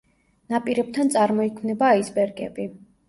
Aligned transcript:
ნაპირებთან 0.53 1.13
წარმოიქმნება 1.17 1.91
აისბერგები. 1.99 2.67